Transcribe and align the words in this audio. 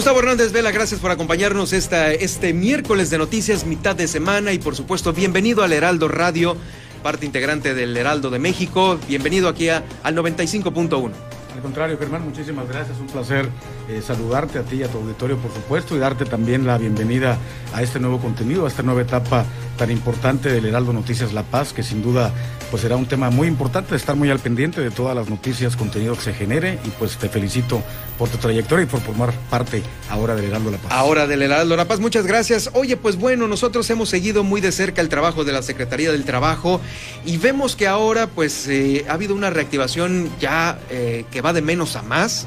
Gustavo 0.00 0.20
Hernández 0.20 0.50
Vela, 0.50 0.70
gracias 0.70 0.98
por 0.98 1.10
acompañarnos 1.10 1.74
esta, 1.74 2.10
este 2.10 2.54
miércoles 2.54 3.10
de 3.10 3.18
noticias, 3.18 3.66
mitad 3.66 3.94
de 3.94 4.08
semana 4.08 4.50
y 4.50 4.58
por 4.58 4.74
supuesto 4.74 5.12
bienvenido 5.12 5.62
al 5.62 5.74
Heraldo 5.74 6.08
Radio, 6.08 6.56
parte 7.02 7.26
integrante 7.26 7.74
del 7.74 7.94
Heraldo 7.94 8.30
de 8.30 8.38
México. 8.38 8.98
Bienvenido 9.06 9.46
aquí 9.46 9.68
a, 9.68 9.84
al 10.02 10.16
95.1. 10.16 11.12
Al 11.54 11.60
contrario, 11.60 11.98
Germán, 11.98 12.24
muchísimas 12.24 12.66
gracias. 12.66 12.98
Un 12.98 13.08
placer 13.08 13.46
eh, 13.90 14.02
saludarte 14.02 14.60
a 14.60 14.62
ti 14.62 14.76
y 14.76 14.82
a 14.84 14.88
tu 14.88 14.98
auditorio, 14.98 15.36
por 15.38 15.52
supuesto, 15.52 15.96
y 15.96 15.98
darte 15.98 16.24
también 16.24 16.64
la 16.64 16.78
bienvenida 16.78 17.38
a 17.74 17.82
este 17.82 17.98
nuevo 17.98 18.20
contenido, 18.20 18.64
a 18.64 18.68
esta 18.68 18.84
nueva 18.84 19.02
etapa 19.02 19.44
tan 19.76 19.90
importante 19.90 20.48
del 20.48 20.64
Heraldo 20.66 20.92
Noticias 20.92 21.32
La 21.32 21.42
Paz, 21.42 21.72
que 21.72 21.82
sin 21.82 22.00
duda 22.00 22.32
pues 22.70 22.82
será 22.82 22.94
un 22.94 23.06
tema 23.06 23.30
muy 23.30 23.48
importante, 23.48 23.96
estar 23.96 24.14
muy 24.14 24.30
al 24.30 24.38
pendiente 24.38 24.80
de 24.80 24.92
todas 24.92 25.16
las 25.16 25.28
noticias, 25.28 25.74
contenido 25.74 26.14
que 26.14 26.20
se 26.20 26.32
genere, 26.32 26.78
y 26.84 26.90
pues 26.90 27.16
te 27.16 27.28
felicito 27.28 27.82
por 28.16 28.28
tu 28.28 28.38
trayectoria 28.38 28.84
y 28.84 28.86
por 28.86 29.00
formar 29.00 29.32
parte 29.50 29.82
ahora 30.08 30.36
del 30.36 30.44
Heraldo 30.44 30.70
La 30.70 30.78
Paz. 30.78 30.92
Ahora 30.92 31.26
del 31.26 31.42
Heraldo 31.42 31.74
La 31.74 31.88
Paz, 31.88 31.98
muchas 31.98 32.26
gracias. 32.26 32.70
Oye, 32.74 32.96
pues 32.96 33.16
bueno, 33.16 33.48
nosotros 33.48 33.90
hemos 33.90 34.08
seguido 34.08 34.44
muy 34.44 34.60
de 34.60 34.70
cerca 34.70 35.00
el 35.00 35.08
trabajo 35.08 35.42
de 35.42 35.52
la 35.52 35.62
Secretaría 35.62 36.12
del 36.12 36.24
Trabajo 36.24 36.80
y 37.24 37.38
vemos 37.38 37.74
que 37.74 37.88
ahora 37.88 38.28
pues 38.28 38.68
eh, 38.68 39.04
ha 39.08 39.14
habido 39.14 39.34
una 39.34 39.50
reactivación 39.50 40.30
ya 40.38 40.78
eh, 40.90 41.24
que 41.32 41.40
va 41.40 41.52
de 41.52 41.62
menos 41.62 41.96
a 41.96 42.02
más 42.02 42.46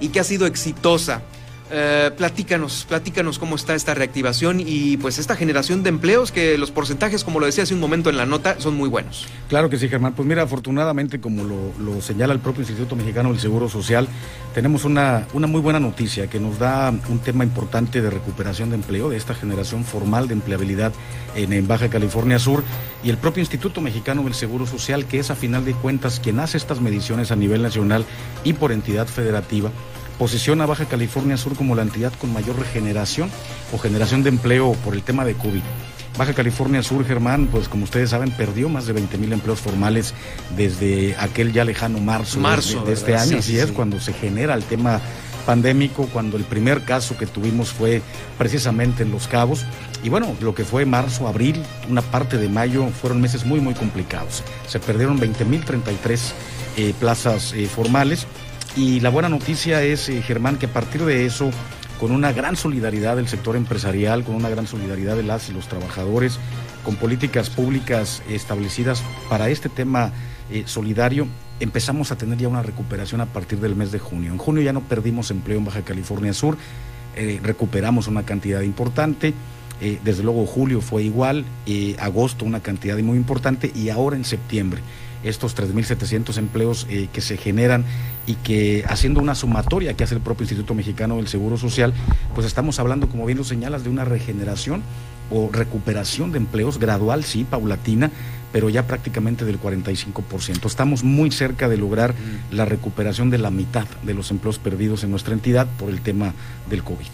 y 0.00 0.08
que 0.08 0.20
ha 0.20 0.24
sido 0.24 0.46
exitosa. 0.46 1.22
Eh, 1.70 2.10
platícanos, 2.16 2.86
platícanos 2.88 3.38
cómo 3.38 3.54
está 3.54 3.74
esta 3.74 3.92
reactivación 3.92 4.58
y 4.58 4.96
pues 4.96 5.18
esta 5.18 5.36
generación 5.36 5.82
de 5.82 5.90
empleos 5.90 6.32
que 6.32 6.56
los 6.56 6.70
porcentajes, 6.70 7.24
como 7.24 7.40
lo 7.40 7.46
decía 7.46 7.64
hace 7.64 7.74
un 7.74 7.80
momento 7.80 8.08
en 8.08 8.16
la 8.16 8.24
nota, 8.24 8.58
son 8.58 8.74
muy 8.74 8.88
buenos. 8.88 9.26
Claro 9.48 9.68
que 9.68 9.76
sí, 9.76 9.88
Germán. 9.88 10.14
Pues 10.14 10.26
mira, 10.26 10.42
afortunadamente, 10.42 11.20
como 11.20 11.44
lo, 11.44 12.00
señala 12.00 12.32
el 12.32 12.40
propio 12.40 12.62
Instituto 12.62 12.96
Mexicano 12.96 13.30
del 13.30 13.38
Seguro 13.38 13.68
Social, 13.68 14.08
tenemos 14.54 14.84
una, 14.84 15.26
una 15.34 15.46
muy 15.46 15.60
buena 15.60 15.78
noticia 15.78 16.28
que 16.28 16.40
nos 16.40 16.58
da 16.58 16.90
un 17.08 17.18
tema 17.18 17.44
importante 17.44 18.00
de 18.00 18.08
recuperación 18.08 18.70
de 18.70 18.76
empleo, 18.76 19.10
de 19.10 19.18
esta 19.18 19.34
generación 19.34 19.84
formal 19.84 20.26
de 20.26 20.34
empleabilidad 20.34 20.94
en, 21.34 21.52
en 21.52 21.68
Baja 21.68 21.90
California 21.90 22.38
Sur 22.38 22.64
y 23.04 23.10
el 23.10 23.18
propio 23.18 23.40
Instituto 23.40 23.82
Mexicano 23.82 24.22
del 24.22 24.34
Seguro 24.34 24.66
Social, 24.66 25.04
que 25.04 25.18
es 25.18 25.30
a 25.30 25.34
final 25.34 25.66
de 25.66 25.74
cuentas 25.74 26.18
quien 26.18 26.40
hace 26.40 26.56
estas 26.56 26.80
mediciones 26.80 27.30
a 27.30 27.36
nivel 27.36 27.62
nacional 27.62 28.06
y 28.42 28.54
por 28.54 28.72
entidad 28.72 29.06
federativa 29.06 29.70
posiciona 30.18 30.64
a 30.64 30.66
Baja 30.66 30.86
California 30.86 31.36
Sur 31.36 31.54
como 31.54 31.74
la 31.74 31.82
entidad 31.82 32.12
con 32.20 32.32
mayor 32.32 32.58
regeneración 32.58 33.30
o 33.72 33.78
generación 33.78 34.22
de 34.22 34.30
empleo 34.30 34.72
por 34.84 34.94
el 34.94 35.02
tema 35.02 35.24
de 35.24 35.34
COVID. 35.34 35.62
Baja 36.18 36.34
California 36.34 36.82
Sur, 36.82 37.06
Germán, 37.06 37.46
pues 37.46 37.68
como 37.68 37.84
ustedes 37.84 38.10
saben, 38.10 38.32
perdió 38.32 38.68
más 38.68 38.86
de 38.86 38.92
20 38.92 39.18
mil 39.18 39.32
empleos 39.32 39.60
formales 39.60 40.14
desde 40.56 41.14
aquel 41.16 41.52
ya 41.52 41.64
lejano 41.64 42.00
marzo, 42.00 42.40
de, 42.84 42.92
este 42.92 43.16
año. 43.16 43.38
Así 43.38 43.56
es, 43.56 43.70
cuando 43.70 44.00
se 44.00 44.12
genera 44.12 44.54
el 44.54 44.64
tema 44.64 45.00
pandémico, 45.46 46.06
cuando 46.12 46.36
el 46.36 46.42
primer 46.42 46.84
caso 46.84 47.16
que 47.16 47.26
tuvimos 47.26 47.70
fue 47.70 48.02
precisamente 48.36 49.04
en 49.04 49.12
Los 49.12 49.28
Cabos. 49.28 49.64
Y 50.02 50.08
bueno, 50.08 50.34
lo 50.40 50.56
que 50.56 50.64
fue 50.64 50.84
marzo, 50.84 51.28
abril, 51.28 51.62
una 51.88 52.02
parte 52.02 52.36
de 52.36 52.48
mayo, 52.48 52.88
fueron 52.88 53.20
meses 53.20 53.46
muy, 53.46 53.60
muy 53.60 53.74
complicados. 53.74 54.42
Se 54.66 54.80
perdieron 54.80 55.20
20 55.20 55.44
mil 55.44 55.64
33 55.64 56.34
eh, 56.76 56.94
plazas 56.98 57.52
eh, 57.52 57.66
formales 57.66 58.26
y 58.76 59.00
la 59.00 59.10
buena 59.10 59.28
noticia 59.28 59.82
es, 59.82 60.08
eh, 60.08 60.22
Germán, 60.22 60.58
que 60.58 60.66
a 60.66 60.72
partir 60.72 61.04
de 61.04 61.26
eso, 61.26 61.50
con 61.98 62.12
una 62.12 62.32
gran 62.32 62.56
solidaridad 62.56 63.16
del 63.16 63.28
sector 63.28 63.56
empresarial, 63.56 64.24
con 64.24 64.34
una 64.34 64.48
gran 64.48 64.66
solidaridad 64.66 65.16
de 65.16 65.22
las 65.22 65.48
y 65.48 65.52
los 65.52 65.68
trabajadores, 65.68 66.38
con 66.84 66.96
políticas 66.96 67.50
públicas 67.50 68.22
establecidas 68.28 69.02
para 69.28 69.48
este 69.48 69.68
tema 69.68 70.12
eh, 70.50 70.62
solidario, 70.66 71.26
empezamos 71.60 72.12
a 72.12 72.16
tener 72.16 72.38
ya 72.38 72.48
una 72.48 72.62
recuperación 72.62 73.20
a 73.20 73.26
partir 73.26 73.58
del 73.58 73.74
mes 73.74 73.90
de 73.90 73.98
junio. 73.98 74.32
En 74.32 74.38
junio 74.38 74.62
ya 74.62 74.72
no 74.72 74.82
perdimos 74.82 75.30
empleo 75.30 75.58
en 75.58 75.64
Baja 75.64 75.82
California 75.82 76.32
Sur, 76.32 76.56
eh, 77.16 77.40
recuperamos 77.42 78.06
una 78.06 78.24
cantidad 78.24 78.60
importante. 78.60 79.34
desde 79.80 80.24
luego 80.24 80.44
julio 80.44 80.80
fue 80.80 81.04
igual, 81.04 81.44
agosto 82.00 82.44
una 82.44 82.58
cantidad 82.58 82.98
muy 82.98 83.16
importante 83.16 83.70
y 83.72 83.90
ahora 83.90 84.16
en 84.16 84.24
septiembre 84.24 84.80
estos 85.22 85.56
3.700 85.56 86.36
empleos 86.38 86.86
eh, 86.90 87.08
que 87.12 87.20
se 87.20 87.36
generan 87.36 87.84
y 88.26 88.34
que 88.34 88.84
haciendo 88.88 89.20
una 89.20 89.34
sumatoria 89.34 89.94
que 89.94 90.04
hace 90.04 90.14
el 90.14 90.20
propio 90.20 90.44
Instituto 90.44 90.74
Mexicano 90.74 91.16
del 91.16 91.28
Seguro 91.28 91.56
Social, 91.56 91.92
pues 92.34 92.46
estamos 92.46 92.78
hablando, 92.78 93.08
como 93.08 93.26
bien 93.26 93.38
lo 93.38 93.44
señalas, 93.44 93.84
de 93.84 93.90
una 93.90 94.04
regeneración 94.04 94.82
o 95.30 95.50
recuperación 95.52 96.32
de 96.32 96.38
empleos 96.38 96.78
gradual, 96.78 97.24
sí, 97.24 97.44
paulatina, 97.44 98.10
pero 98.52 98.70
ya 98.70 98.86
prácticamente 98.86 99.44
del 99.44 99.60
45%. 99.60 100.66
Estamos 100.66 101.04
muy 101.04 101.30
cerca 101.30 101.68
de 101.68 101.76
lograr 101.76 102.14
mm. 102.14 102.54
la 102.54 102.64
recuperación 102.64 103.28
de 103.30 103.38
la 103.38 103.50
mitad 103.50 103.86
de 104.02 104.14
los 104.14 104.30
empleos 104.30 104.58
perdidos 104.58 105.04
en 105.04 105.10
nuestra 105.10 105.34
entidad 105.34 105.66
por 105.78 105.90
el 105.90 106.00
tema 106.00 106.32
del 106.70 106.82
COVID. 106.82 107.06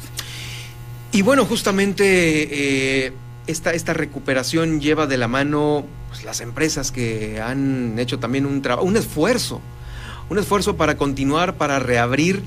Y 1.13 1.23
bueno, 1.23 1.45
justamente... 1.45 3.07
Eh, 3.07 3.13
esta, 3.47 3.72
esta 3.72 3.93
recuperación 3.93 4.81
lleva 4.81 5.06
de 5.06 5.19
la 5.19 5.28
mano 5.28 5.84
pues, 6.09 6.25
las 6.25 6.41
empresas 6.41 6.91
que 6.91 7.41
han 7.41 7.99
hecho 7.99 8.19
también 8.19 8.47
un 8.47 8.62
trabajo, 8.62 8.87
un 8.87 8.97
esfuerzo, 8.97 9.60
un 10.31 10.38
esfuerzo 10.38 10.77
para 10.77 10.97
continuar, 10.97 11.56
para 11.56 11.78
reabrir. 11.78 12.43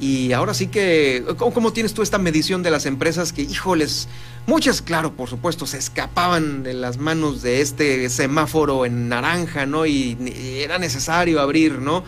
Y 0.00 0.32
ahora 0.32 0.54
sí 0.54 0.68
que, 0.68 1.24
¿cómo, 1.36 1.74
tienes 1.74 1.92
tú 1.92 2.00
esta 2.00 2.16
medición 2.16 2.62
de 2.62 2.70
las 2.70 2.86
empresas 2.86 3.34
que, 3.34 3.42
híjoles, 3.42 4.08
muchas, 4.46 4.80
claro, 4.80 5.12
por 5.12 5.28
supuesto, 5.28 5.66
se 5.66 5.76
escapaban 5.76 6.62
de 6.62 6.72
las 6.72 6.96
manos 6.96 7.42
de 7.42 7.60
este 7.60 8.08
semáforo 8.08 8.86
en 8.86 9.10
naranja, 9.10 9.66
¿no? 9.66 9.84
Y, 9.84 10.16
era 10.62 10.78
necesario 10.78 11.38
abrir, 11.38 11.80
¿no? 11.80 12.02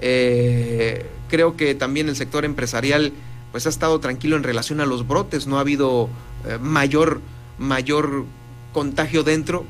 Eh, 0.00 1.04
creo 1.28 1.56
que 1.56 1.74
también 1.74 2.08
el 2.08 2.14
sector 2.14 2.44
empresarial, 2.44 3.12
pues 3.50 3.66
ha 3.66 3.70
estado 3.70 3.98
tranquilo 3.98 4.36
en 4.36 4.44
relación 4.44 4.80
a 4.80 4.86
los 4.86 5.06
brotes, 5.06 5.48
no 5.48 5.56
ha 5.58 5.60
habido 5.60 6.08
eh, 6.48 6.58
mayor 6.60 7.20
mayor 7.58 8.24
contagio 8.72 9.22
dentro 9.22 9.64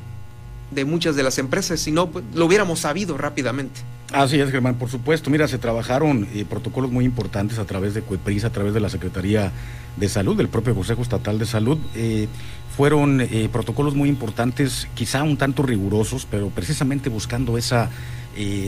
de 0.70 0.84
muchas 0.84 1.16
de 1.16 1.22
las 1.22 1.38
empresas, 1.38 1.80
si 1.80 1.92
no, 1.92 2.10
pues, 2.10 2.24
lo 2.34 2.46
hubiéramos 2.46 2.80
sabido 2.80 3.16
rápidamente. 3.16 3.80
Así 4.14 4.38
es, 4.38 4.52
Germán, 4.52 4.76
por 4.76 4.88
supuesto. 4.88 5.28
Mira, 5.28 5.48
se 5.48 5.58
trabajaron 5.58 6.28
eh, 6.32 6.44
protocolos 6.48 6.92
muy 6.92 7.04
importantes 7.04 7.58
a 7.58 7.64
través 7.64 7.94
de 7.94 8.02
CUEPRIS, 8.02 8.44
a 8.44 8.50
través 8.50 8.72
de 8.72 8.78
la 8.78 8.88
Secretaría 8.88 9.50
de 9.96 10.08
Salud, 10.08 10.36
del 10.36 10.48
propio 10.48 10.72
Consejo 10.72 11.02
Estatal 11.02 11.36
de 11.36 11.46
Salud. 11.46 11.78
Eh, 11.96 12.28
fueron 12.76 13.20
eh, 13.20 13.48
protocolos 13.50 13.96
muy 13.96 14.08
importantes, 14.08 14.86
quizá 14.94 15.24
un 15.24 15.36
tanto 15.36 15.64
rigurosos, 15.64 16.28
pero 16.30 16.50
precisamente 16.50 17.08
buscando 17.08 17.58
esa 17.58 17.90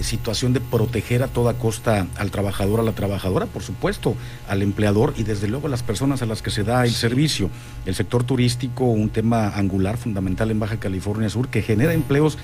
situación 0.03 0.53
de 0.53 0.61
proteger 0.61 1.25
a 1.25 1.27
toda 1.27 1.55
costa 1.55 2.07
al 2.19 2.31
trabajador, 2.31 2.79
a 2.79 2.85
la 2.85 2.93
trabajadora, 2.93 3.47
por 3.47 3.65
supuesto, 3.65 4.15
al 4.49 4.63
empleador 4.63 5.13
y 5.17 5.25
desde 5.25 5.49
luego 5.49 5.67
a 5.67 5.71
las 5.71 5.83
personas 5.83 6.23
a 6.23 6.27
las 6.27 6.41
que 6.41 6.53
se 6.53 6.63
da 6.63 6.85
el 6.85 6.93
servicio. 6.93 7.51
El 7.85 7.97
sector 7.97 8.23
turístico, 8.23 8.85
un 8.85 9.09
tema 9.09 9.49
angular 9.49 9.97
fundamental 9.97 10.53
en 10.53 10.61
Baja 10.61 10.77
California 10.77 11.29
Sur, 11.31 11.49
que 11.49 11.63
genera 11.63 11.95
empleos 11.95 12.39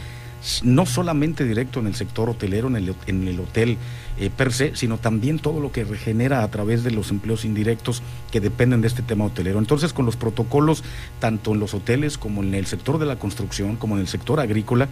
no 0.62 0.86
solamente 0.86 1.44
directo 1.44 1.80
en 1.80 1.86
el 1.86 1.94
sector 1.94 2.28
hotelero, 2.28 2.68
en 2.68 2.76
el, 2.76 2.94
en 3.06 3.28
el 3.28 3.40
hotel 3.40 3.78
eh, 4.18 4.30
per 4.30 4.52
se, 4.52 4.74
sino 4.76 4.98
también 4.98 5.38
todo 5.38 5.60
lo 5.60 5.72
que 5.72 5.84
regenera 5.84 6.42
a 6.42 6.50
través 6.50 6.82
de 6.82 6.90
los 6.90 7.10
empleos 7.10 7.44
indirectos 7.44 8.02
que 8.30 8.40
dependen 8.40 8.80
de 8.80 8.88
este 8.88 9.02
tema 9.02 9.24
hotelero. 9.24 9.58
Entonces, 9.58 9.92
con 9.92 10.06
los 10.06 10.16
protocolos, 10.16 10.82
tanto 11.20 11.52
en 11.52 11.60
los 11.60 11.74
hoteles 11.74 12.18
como 12.18 12.42
en 12.42 12.54
el 12.54 12.66
sector 12.66 12.98
de 12.98 13.06
la 13.06 13.16
construcción, 13.16 13.76
como 13.76 13.94
en 13.94 14.02
el 14.02 14.08
sector 14.08 14.40
agrícola, 14.40 14.88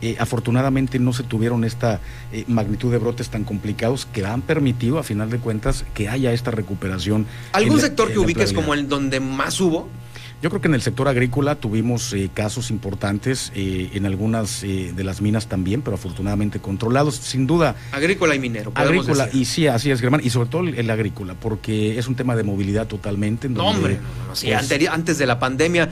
eh, 0.00 0.16
afortunadamente 0.18 0.98
no 0.98 1.12
se 1.12 1.22
tuvieron 1.22 1.64
esta 1.64 2.00
eh, 2.32 2.44
magnitud 2.48 2.90
de 2.90 2.98
brotes 2.98 3.30
tan 3.30 3.44
complicados 3.44 4.06
que 4.06 4.24
han 4.26 4.42
permitido, 4.42 4.98
a 4.98 5.02
final 5.02 5.30
de 5.30 5.38
cuentas, 5.38 5.84
que 5.94 6.08
haya 6.08 6.32
esta 6.32 6.50
recuperación. 6.50 7.26
¿Algún 7.52 7.80
sector 7.80 8.12
que 8.12 8.18
ubiques 8.18 8.52
como 8.52 8.74
el 8.74 8.88
donde 8.88 9.20
más 9.20 9.60
hubo? 9.60 9.88
Yo 10.44 10.50
creo 10.50 10.60
que 10.60 10.68
en 10.68 10.74
el 10.74 10.82
sector 10.82 11.08
agrícola 11.08 11.54
tuvimos 11.54 12.12
eh, 12.12 12.28
casos 12.34 12.68
importantes, 12.68 13.50
en 13.54 14.04
algunas 14.04 14.60
de 14.60 15.02
las 15.02 15.22
minas 15.22 15.46
también, 15.46 15.80
pero 15.80 15.94
afortunadamente 15.94 16.58
controlados, 16.58 17.14
sin 17.14 17.46
duda. 17.46 17.76
Agrícola 17.92 18.34
y 18.34 18.38
minero. 18.38 18.70
Agrícola, 18.74 19.30
y 19.32 19.46
sí, 19.46 19.68
así 19.68 19.90
es, 19.90 20.02
Germán, 20.02 20.20
y 20.22 20.28
sobre 20.28 20.50
todo 20.50 20.60
el, 20.68 20.90
agrícola, 20.90 21.32
porque 21.32 21.98
es 21.98 22.08
un 22.08 22.14
tema 22.14 22.36
de 22.36 22.42
movilidad 22.42 22.86
totalmente. 22.86 23.48
no, 23.48 23.68
hombre, 23.68 23.98
sí, 24.34 24.52
antes 24.52 25.16
de 25.16 25.24
la 25.24 25.38
pandemia 25.38 25.88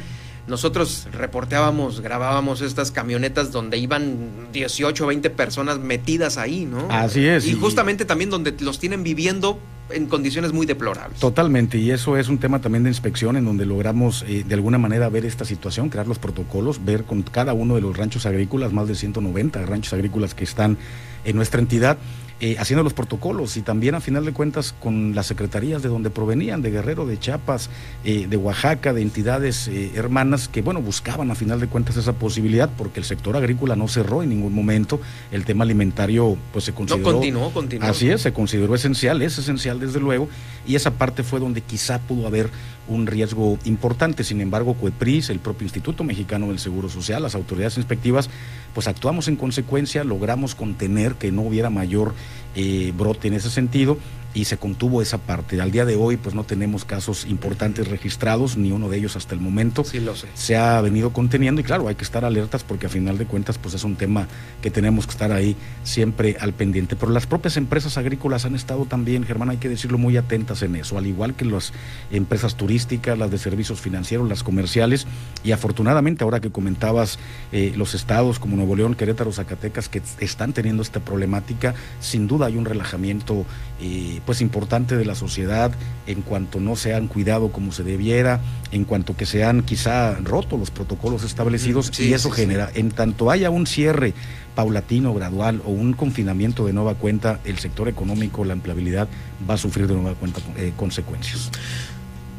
nosotros 0.47 1.07
reporteábamos, 1.13 2.01
grabábamos 2.01 2.61
estas 2.61 2.91
camionetas 2.91 3.53
donde 3.53 3.79
iban 3.79 4.51
18 4.53 5.05
o 5.05 5.07
20 5.07 5.31
personas 5.31 5.79
metidas 5.79 6.37
ahí, 6.37 6.67
¿no? 6.67 6.89
Así 6.91 7.25
es. 7.25 7.47
Y, 7.47 7.55
justamente 7.55 8.05
también 8.05 8.29
donde 8.29 8.55
los 8.61 8.79
tienen 8.79 9.03
viviendo 9.05 9.59
en 9.95 10.07
condiciones 10.07 10.53
muy 10.53 10.67
deplorables. 10.67 11.21
Totalmente, 11.21 11.79
y 11.79 11.91
eso 11.91 12.17
es 12.17 12.29
un 12.29 12.39
tema 12.39 12.61
también 12.61 12.85
de 12.85 12.91
inspección 12.91 13.37
en 13.37 13.45
donde 13.45 13.67
logramos 13.67 14.25
eh, 14.27 14.45
de 14.47 14.55
alguna 14.55 14.79
manera 14.79 15.09
ver 15.09 15.25
esta 15.25 15.45
situación, 15.45 15.89
crear 15.89 16.07
los 16.07 16.19
protocolos, 16.19 16.85
ver 16.85 17.05
con 17.05 17.23
cada 17.23 17.53
uno 17.53 17.75
de 17.75 17.81
los 17.81 17.97
ranchos 17.97 18.27
agrícolas, 18.27 18.73
más 18.73 18.89
de 18.89 18.95
190 18.95 19.65
ranchos 19.67 19.93
agrícolas 19.93 20.35
que 20.35 20.45
están 20.45 20.79
en 21.25 21.37
nuestra 21.37 21.61
entidad, 21.61 21.99
eh, 22.45 22.57
haciendo 22.59 22.83
los 22.83 22.93
protocolos 22.93 23.57
y 23.57 23.63
también 23.63 23.95
a 23.95 24.01
final 24.01 24.25
de 24.25 24.33
cuentas 24.33 24.75
con 24.81 25.15
las 25.15 25.27
secretarías 25.29 25.81
de 25.81 25.89
donde 25.89 26.11
provenían, 26.11 26.61
de 26.61 26.73
Guerrero, 26.73 27.07
de 27.07 27.17
Chiapas, 27.17 27.71
eh, 28.05 28.27
de 28.29 28.37
Oaxaca, 28.37 28.93
de 28.93 29.01
entidades 29.01 29.69
eh, 29.69 29.93
hermanas 29.95 30.49
que, 30.49 30.61
bueno, 30.61 30.83
buscaban 30.83 31.31
a 31.31 31.37
final 31.37 31.61
de 31.61 31.69
cuentas 31.69 31.97
esa 31.97 32.15
posibilidad 32.15 32.69
porque 32.77 32.99
el 32.99 33.07
sector 33.07 33.37
agrícola 33.37 33.77
no 33.77 33.87
cerró 33.87 34.25
en 34.25 34.31
ningún 34.31 34.57
momento, 34.57 35.01
el 35.31 35.45
tema 35.45 35.63
alimentario 35.63 36.37
pues 36.53 36.65
se 36.65 36.75
consideró... 36.75 37.05
No, 37.05 37.13
continuó, 37.13 37.53
continuó. 37.53 37.89
Así 37.89 38.11
es, 38.11 38.23
se 38.23 38.33
consideró 38.33 38.75
esencial, 38.75 39.23
es 39.23 39.39
esencial 39.39 39.79
desde 39.79 40.01
luego, 40.01 40.29
y 40.67 40.75
esa 40.75 40.91
parte 40.91 41.23
fue 41.23 41.39
donde 41.39 41.61
quizá 41.61 42.01
pudo 42.01 42.27
haber 42.27 42.51
un 42.93 43.07
riesgo 43.07 43.59
importante. 43.65 44.25
Sin 44.25 44.41
embargo, 44.41 44.75
COEPRIS, 44.75 45.31
el 45.31 45.41
propio 45.41 45.65
Instituto 45.65 46.05
Mexicano 46.05 46.49
del 46.49 46.59
Seguro 46.59 46.89
Social, 46.89 47.23
las 47.23 47.35
autoridades 47.35 47.77
inspectivas, 47.77 48.31
pues 48.75 48.89
actuamos 48.89 49.29
en 49.29 49.37
consecuencia, 49.37 50.05
logramos 50.05 50.55
contener 50.55 51.15
que 51.15 51.33
no 51.33 51.43
hubiera 51.43 51.71
mayor 51.71 52.15
eh, 52.55 52.93
brote 52.97 53.29
en 53.29 53.35
ese 53.35 53.51
sentido 53.51 53.99
y 54.35 54.45
se 54.47 54.57
contuvo 54.57 55.03
esa 55.03 55.19
parte. 55.19 55.61
Al 55.61 55.71
día 55.71 55.85
de 55.85 55.97
hoy, 55.97 56.17
pues 56.17 56.35
no 56.35 56.45
tenemos 56.45 56.85
casos 56.85 57.27
importantes 57.27 57.89
registrados, 57.89 58.57
ni 58.57 58.73
uno 58.73 58.89
de 58.89 58.99
ellos 58.99 59.17
hasta 59.17 59.35
el 59.35 59.41
momento. 59.41 59.85
Sí, 59.85 60.01
lo 60.01 60.17
sé. 60.17 60.29
Se 60.35 60.57
ha 60.57 60.81
venido 60.81 61.13
conteniendo 61.13 61.61
y 61.61 61.65
claro, 61.65 61.89
hay 61.89 61.95
que 61.95 62.05
estar 62.05 62.25
alertas 62.25 62.65
porque 62.65 62.87
a 62.87 62.89
final 62.89 63.19
de 63.19 63.27
cuentas, 63.27 63.59
pues 63.59 63.75
es 63.75 63.85
un 63.85 63.97
tema 63.97 64.29
que 64.63 64.71
tenemos 64.71 65.07
que 65.07 65.13
estar 65.13 65.33
ahí 65.33 65.57
siempre 65.85 66.37
al 66.41 66.53
pendiente. 66.53 66.97
Pero 66.97 67.13
las 67.13 67.27
propias 67.27 67.57
empresas 67.57 67.99
agrícolas 67.99 68.45
han 68.45 68.55
estado 68.55 68.87
también, 68.87 69.25
Germán, 69.25 69.51
hay 69.51 69.59
que 69.59 69.69
decirlo, 69.69 69.99
muy 69.99 70.17
atentas 70.17 70.63
en 70.63 70.77
eso, 70.77 70.97
al 70.97 71.07
igual 71.07 71.35
que 71.35 71.45
las 71.45 71.73
empresas 72.11 72.57
turísticas, 72.57 73.19
las 73.19 73.31
de 73.31 73.39
servicios 73.39 73.81
financieros, 73.81 74.29
las 74.29 74.43
comerciales 74.43 75.07
y 75.45 75.53
afortunadamente 75.53 76.25
ahora 76.25 76.41
que 76.41 76.51
comentabas 76.51 77.19
eh, 77.53 77.73
los 77.77 77.95
estados 77.95 78.39
como 78.39 78.57
Nuevo 78.57 78.77
León, 78.77 78.95
Querétaro, 78.95 79.33
Zacatecas 79.33 79.89
que 79.89 80.03
están 80.21 80.53
teniendo 80.53 80.83
esta 80.83 81.01
problemática, 81.01 81.75
sin 82.01 82.27
duda 82.27 82.47
hay 82.47 82.57
un 82.57 82.65
relajamiento. 82.65 83.45
Eh, 83.81 84.21
pues 84.27 84.41
importante 84.41 84.97
de 84.97 85.05
la 85.05 85.15
sociedad 85.15 85.73
en 86.07 86.23
cuanto 86.23 86.61
no 86.61 86.77
se 86.77 86.95
han 86.95 87.09
cuidado 87.09 87.53
como 87.53 87.73
se 87.73 87.83
debiera, 87.83 88.41
en 88.71 88.85
cuanto 88.85 89.17
que 89.17 89.27
se 89.27 89.45
han 89.45 89.63
quizá 89.63 90.15
roto 90.23 90.57
los 90.57 90.71
protocolos 90.71 91.25
establecidos 91.25 91.99
y 92.01 92.13
eso 92.13 92.31
genera, 92.31 92.71
en 92.75 92.91
tanto 92.91 93.31
haya 93.31 93.51
un 93.51 93.67
cierre 93.67 94.15
paulatino, 94.55 95.15
gradual 95.15 95.63
o 95.65 95.71
un 95.71 95.95
confinamiento 95.95 96.67
de 96.67 96.73
nueva 96.73 96.95
cuenta, 96.95 97.41
el 97.45 97.59
sector 97.59 97.89
económico, 97.89 98.45
la 98.45 98.53
empleabilidad 98.53 99.09
va 99.49 99.55
a 99.55 99.59
sufrir 99.59 99.87
de 99.87 99.95
nueva 99.95 100.15
cuenta 100.15 100.41
eh, 100.57 100.73
consecuencias. 100.77 101.51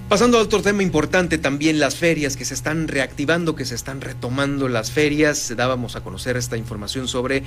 Pasando 0.09 0.37
a 0.37 0.41
otro 0.41 0.61
tema 0.61 0.83
importante 0.83 1.39
también, 1.39 1.79
las 1.79 1.95
ferias 1.95 2.37
que 2.37 2.45
se 2.45 2.53
están 2.53 2.87
reactivando, 2.87 3.55
que 3.55 3.65
se 3.65 3.73
están 3.73 3.99
retomando 3.99 4.67
las 4.67 4.91
ferias. 4.91 5.53
Dábamos 5.57 5.95
a 5.95 6.01
conocer 6.01 6.37
esta 6.37 6.55
información 6.55 7.07
sobre 7.07 7.41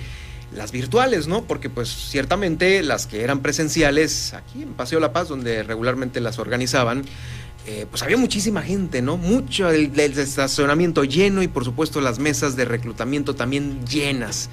las 0.55 0.73
virtuales, 0.73 1.27
¿no? 1.27 1.45
Porque 1.45 1.71
pues 1.71 1.89
ciertamente 1.89 2.83
las 2.83 3.07
que 3.07 3.23
eran 3.23 3.41
presenciales, 3.41 4.33
aquí 4.35 4.63
en 4.63 4.75
Paseo 4.75 5.01
La 5.01 5.13
Paz, 5.13 5.29
donde 5.29 5.63
regularmente 5.63 6.21
las 6.21 6.39
organizaban, 6.39 7.05
eh, 7.67 7.87
pues 7.91 8.03
había 8.03 8.17
muchísima 8.17 8.63
gente, 8.63 9.03
¿no? 9.03 9.17
Mucho 9.17 9.69
el, 9.71 9.99
estacionamiento 9.99 11.03
lleno 11.03 11.43
y 11.43 11.49
por 11.49 11.65
supuesto 11.65 12.01
las 12.01 12.21
mesas 12.21 12.55
de 12.55 12.65
reclutamiento 12.65 13.35
también 13.35 13.85
llenas. 13.87 14.49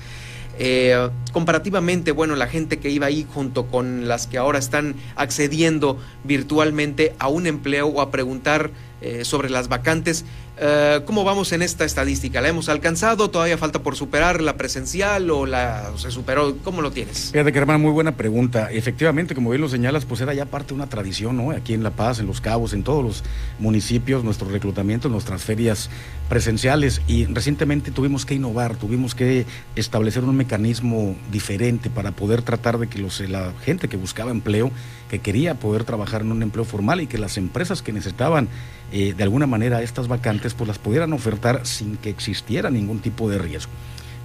Eh, 0.58 1.10
comparativamente, 1.32 2.12
bueno, 2.12 2.36
la 2.36 2.48
gente 2.48 2.80
que 2.80 2.90
iba 2.90 3.08
ahí 3.08 3.26
junto 3.32 3.68
con 3.68 4.08
las 4.08 4.28
que 4.28 4.38
ahora 4.38 4.60
están 4.60 4.96
accediendo 5.16 6.00
virtualmente 6.24 7.16
a 7.20 7.28
un 7.28 7.46
empleo 7.48 7.88
o 7.88 8.02
a 8.02 8.10
preguntar 8.12 8.72
eh, 9.04 9.26
sobre 9.26 9.50
las 9.50 9.68
vacantes, 9.68 10.26
eh, 10.56 11.02
¿Cómo 11.06 11.24
vamos 11.24 11.52
en 11.52 11.64
esta 11.64 11.84
estadística? 11.84 12.40
¿La 12.40 12.48
hemos 12.50 12.70
alcanzado? 12.70 13.32
¿Todavía 13.32 13.58
falta 13.58 13.82
por 13.82 13.96
superar 13.96 14.40
la 14.40 14.56
presencial 14.56 15.32
o 15.32 15.48
la 15.48 15.92
se 15.98 16.12
superó? 16.12 16.56
¿Cómo 16.64 16.84
lo 16.84 16.92
tienes? 16.92 17.32
Muy 17.80 17.92
buena 17.92 18.16
pregunta. 18.16 18.72
Efectivamente, 18.72 19.34
como 19.34 19.50
bien 19.50 19.62
lo 19.62 19.70
señalas, 19.70 20.06
pues 20.06 20.22
era 20.22 20.34
ya 20.36 20.46
parte 20.46 20.70
de 20.70 20.76
una 20.76 20.88
tradición, 20.88 21.38
¿no? 21.38 21.52
Aquí 21.52 21.74
en 21.74 21.82
La 21.82 21.90
Paz, 21.90 22.20
en 22.20 22.28
Los 22.28 22.40
Cabos, 22.40 22.74
en 22.74 22.84
todos 22.84 23.04
los 23.04 23.24
municipios, 23.58 24.24
nuestros 24.24 24.52
reclutamientos, 24.52 25.12
nuestras 25.12 25.42
ferias 25.42 25.90
presenciales. 26.30 27.02
Y 27.08 27.26
recientemente 27.26 27.90
tuvimos 27.90 28.26
que 28.26 28.36
innovar, 28.36 28.76
tuvimos 28.76 29.16
que 29.16 29.48
establecer 29.76 30.24
un 30.24 30.36
mecanismo 30.36 31.16
diferente 31.32 31.90
para 31.90 32.12
poder 32.12 32.44
tratar 32.44 32.78
de 32.78 32.88
que 32.88 33.00
los, 33.00 33.20
la 33.22 33.54
gente 33.66 33.88
que 33.88 33.98
buscaba 33.98 34.30
empleo, 34.30 34.72
que 35.10 35.20
quería 35.20 35.56
poder 35.56 35.84
trabajar 35.84 36.22
en 36.22 36.32
un 36.32 36.44
empleo 36.44 36.64
formal 36.64 37.02
y 37.02 37.08
que 37.08 37.18
las 37.18 37.38
empresas 37.38 37.82
que 37.82 37.92
necesitaban 37.92 38.50
eh, 38.96 39.16
de 39.18 39.24
alguna 39.24 39.48
manera 39.48 39.82
estas 39.82 40.08
vacantes 40.08 40.54
pues 40.54 40.68
las 40.68 40.78
pudieran 40.78 41.14
ofertar 41.14 41.66
sin 41.66 41.98
que 41.98 42.12
existiera 42.12 42.70
ningún 42.70 43.00
tipo 43.00 43.28
de 43.28 43.40
riesgo. 43.40 43.72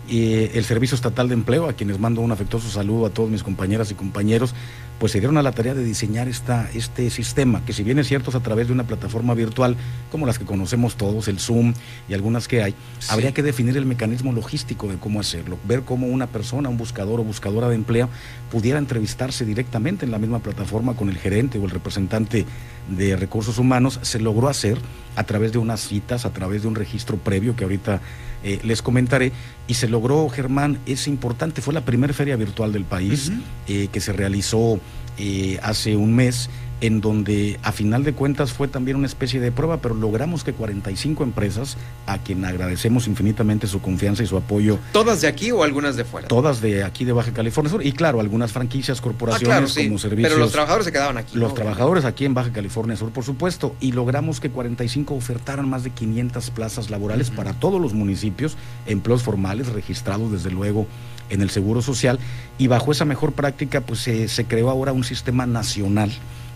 Y 0.07 0.57
el 0.57 0.65
Servicio 0.65 0.95
Estatal 0.95 1.29
de 1.29 1.35
Empleo, 1.35 1.69
a 1.69 1.73
quienes 1.73 1.99
mando 1.99 2.21
un 2.21 2.33
afectuoso 2.33 2.69
saludo 2.69 3.07
a 3.07 3.11
todos 3.11 3.31
mis 3.31 3.43
compañeras 3.43 3.91
y 3.91 3.95
compañeros, 3.95 4.55
pues 4.99 5.13
se 5.13 5.21
dieron 5.21 5.39
a 5.39 5.43
la 5.43 5.53
tarea 5.53 5.75
de 5.75 5.85
diseñar 5.85 6.29
esta, 6.29 6.69
este 6.75 7.11
sistema, 7.11 7.65
que 7.65 7.73
si 7.73 7.83
bien 7.83 7.99
es 7.99 8.09
cierto 8.09 8.31
es 8.31 8.37
a 8.37 8.41
través 8.41 8.67
de 8.67 8.73
una 8.73 8.85
plataforma 8.85 9.35
virtual, 9.35 9.77
como 10.11 10.27
las 10.27 10.39
que 10.39 10.45
conocemos 10.45 10.97
todos, 10.97 11.29
el 11.29 11.39
Zoom 11.39 11.75
y 12.09 12.15
algunas 12.15 12.49
que 12.49 12.63
hay, 12.63 12.75
habría 13.09 13.33
que 13.33 13.43
definir 13.43 13.77
el 13.77 13.87
mecanismo 13.87 14.33
logístico 14.33 14.89
de 14.89 14.97
cómo 14.97 15.21
hacerlo, 15.21 15.59
ver 15.67 15.83
cómo 15.83 16.07
una 16.07 16.27
persona, 16.27 16.69
un 16.69 16.77
buscador 16.77 17.21
o 17.21 17.25
buscadora 17.25 17.69
de 17.69 17.77
empleo, 17.77 18.09
pudiera 18.51 18.79
entrevistarse 18.79 19.45
directamente 19.45 20.05
en 20.05 20.11
la 20.11 20.19
misma 20.19 20.41
plataforma 20.41 20.95
con 20.95 21.09
el 21.09 21.19
gerente 21.19 21.59
o 21.59 21.65
el 21.65 21.71
representante 21.71 22.45
de 22.89 23.17
recursos 23.17 23.59
humanos, 23.59 24.01
se 24.03 24.19
logró 24.19 24.49
hacer 24.49 24.79
a 25.15 25.25
través 25.25 25.53
de 25.53 25.59
unas 25.59 25.81
citas, 25.81 26.25
a 26.25 26.33
través 26.33 26.63
de 26.63 26.69
un 26.69 26.75
registro 26.75 27.19
previo 27.19 27.55
que 27.55 27.65
ahorita 27.65 28.01
eh, 28.43 28.61
les 28.63 28.83
comentaré, 28.83 29.33
y 29.67 29.75
se 29.75 29.89
logró, 29.89 30.29
Germán, 30.29 30.79
es 30.87 31.09
importante, 31.09 31.61
fue 31.61 31.75
la 31.75 31.85
primera 31.85 32.13
feria 32.15 32.37
virtual 32.37 32.73
del 32.73 32.85
país 32.85 33.33
eh, 33.67 33.89
que 33.93 34.01
se 34.01 34.13
realizó 34.13 34.81
eh, 35.19 35.59
hace 35.63 35.97
un 35.97 36.15
mes 36.15 36.49
en 36.81 37.01
donde 37.01 37.59
a 37.63 37.73
final 37.73 38.05
de 38.05 38.13
cuentas 38.13 38.53
fue 38.53 38.69
también 38.69 38.97
una 38.97 39.07
especie 39.07 39.41
de 39.41 39.51
prueba, 39.51 39.79
pero 39.79 39.95
logramos 39.95 40.45
que 40.45 40.53
45 40.53 41.25
empresas, 41.25 41.77
a 42.07 42.19
quien 42.19 42.45
agradecemos 42.45 43.07
infinitamente 43.09 43.67
su 43.67 43.81
confianza 43.81 44.23
y 44.23 44.27
su 44.27 44.37
apoyo. 44.37 44.79
¿Todas 44.93 45.21
de 45.21 45.29
aquí 45.29 45.51
o 45.51 45.63
algunas 45.63 45.97
de 45.97 46.05
fuera? 46.05 46.29
Todas 46.29 46.61
de 46.61 46.85
aquí 46.85 47.05
de 47.05 47.13
Baja 47.13 47.33
California 47.33 47.71
Sur, 47.71 47.85
y 47.85 47.93
claro, 47.93 48.21
algunas 48.21 48.53
franquicias, 48.53 49.01
corporaciones 49.01 49.77
ah, 49.77 49.81
como 49.85 49.99
servicios. 49.99 50.33
Pero 50.33 50.41
los 50.41 50.53
trabajadores 50.53 50.85
se 50.87 50.93
quedaban 50.93 51.19
aquí. 51.19 51.37
Los 51.37 51.55
trabajadores 51.55 52.05
aquí 52.05 52.25
en 52.25 52.35
Baja 52.35 52.53
California 52.53 52.97
Sur, 52.97 53.11
por 53.11 53.25
supuesto, 53.25 53.75
y 53.81 53.93
logramos 53.93 54.41
que 54.41 54.51
45 54.51 55.15
ofertaran 55.15 55.69
más 55.69 55.83
de 55.85 55.91
500 55.91 56.51
plazas 56.51 56.91
laborales 56.91 57.31
para 57.31 57.55
todos 57.55 57.81
los 57.81 57.93
municipios, 57.93 58.57
empleos 58.87 59.23
formales 59.23 59.69
registrados 59.69 60.31
desde 60.31 60.51
luego 60.51 60.87
en 61.31 61.43
el 61.43 61.51
Seguro 61.51 61.83
Social, 61.83 62.19
y 62.59 62.67
bajo 62.67 62.93
esa 62.93 63.05
mejor 63.05 63.33
práctica 63.33 63.81
pues 63.81 64.01
se 64.01 64.45
creó 64.47 64.71
ahora 64.71 64.93
un 64.93 65.05
sistema 65.05 65.47
nacional 65.47 66.11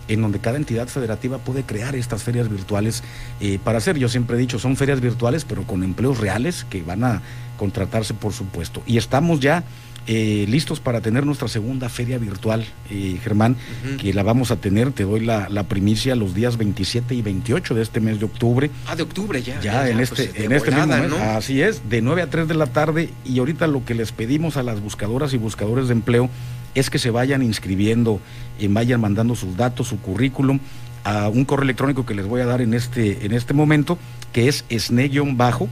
en 0.07 0.21
donde 0.21 0.39
cada 0.39 0.57
entidad 0.57 0.87
federativa 0.87 1.37
puede 1.37 1.63
crear 1.63 1.95
estas 1.95 2.23
ferias 2.23 2.49
virtuales 2.49 3.03
eh, 3.39 3.59
para 3.63 3.77
hacer. 3.77 3.97
Yo 3.97 4.09
siempre 4.09 4.35
he 4.35 4.39
dicho, 4.39 4.59
son 4.59 4.75
ferias 4.75 5.01
virtuales, 5.01 5.45
pero 5.45 5.63
con 5.63 5.83
empleos 5.83 6.19
reales 6.19 6.65
que 6.69 6.83
van 6.83 7.03
a 7.03 7.21
contratarse, 7.63 8.13
por 8.13 8.33
supuesto. 8.33 8.83
Y 8.85 8.97
estamos 8.97 9.39
ya 9.39 9.63
eh, 10.05 10.45
listos 10.49 10.81
para 10.81 10.99
tener 10.99 11.25
nuestra 11.25 11.47
segunda 11.47 11.87
feria 11.87 12.17
virtual, 12.17 12.65
eh, 12.89 13.17
Germán, 13.23 13.55
que 14.01 14.13
la 14.13 14.21
vamos 14.21 14.51
a 14.51 14.57
tener, 14.57 14.91
te 14.91 15.03
doy 15.03 15.21
la, 15.21 15.63
primicia 15.69 16.13
los 16.17 16.35
días 16.35 16.57
27 16.57 17.15
y 17.15 17.21
28 17.21 17.73
de 17.73 17.81
este 17.81 18.01
mes 18.01 18.19
de 18.19 18.25
octubre. 18.25 18.69
Ah, 18.85 18.97
de 18.97 19.03
octubre 19.03 19.41
ya. 19.41 19.61
Ya, 19.61 19.87
en 19.87 20.01
este, 20.01 20.25
pues, 20.25 20.43
en 20.43 20.51
este 20.51 20.71
mismo 20.71 20.87
mes, 20.87 21.13
así 21.13 21.61
es, 21.61 21.89
de 21.89 22.01
9 22.01 22.23
a 22.23 22.29
3 22.29 22.49
de 22.49 22.53
la 22.53 22.67
tarde 22.67 23.11
y 23.23 23.39
ahorita 23.39 23.65
lo 23.67 23.85
que 23.85 23.95
les 23.95 24.11
pedimos 24.11 24.57
a 24.57 24.63
las 24.63 24.81
buscadoras 24.81 25.33
y 25.33 25.37
buscadores 25.37 25.87
de 25.87 25.93
empleo 25.93 26.29
es 26.75 26.89
que 26.89 26.99
se 26.99 27.09
vayan 27.09 27.41
inscribiendo, 27.41 28.19
y 28.59 28.67
vayan 28.67 28.99
mandando 28.99 29.35
sus 29.35 29.55
datos, 29.55 29.87
su 29.87 30.01
currículum 30.01 30.59
a 31.05 31.29
un 31.29 31.45
correo 31.45 31.63
electrónico 31.63 32.05
que 32.05 32.13
les 32.13 32.25
voy 32.25 32.41
a 32.41 32.45
dar 32.45 32.61
en 32.61 32.73
este, 32.73 33.25
en 33.25 33.31
este 33.31 33.53
momento, 33.53 33.97
que 34.33 34.49
es 34.49 34.65
esne-bajo, 34.69 35.69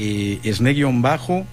eh, 0.00 0.38
esne-bajo, 0.44 1.44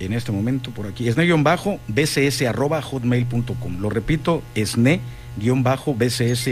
en 0.00 0.12
este 0.12 0.32
momento 0.32 0.72
por 0.72 0.88
aquí, 0.88 1.06
esne-bajo, 1.08 1.78
bcs 1.86 2.42
arroba 2.42 2.82
hotmail.com. 2.82 3.80
Lo 3.80 3.88
repito, 3.88 4.42
esne-bcs 4.56 4.98